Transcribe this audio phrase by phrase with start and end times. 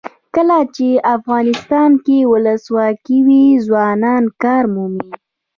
[0.35, 5.09] کله چې افغانستان کې ولسواکي وي ځوانان کار مومي.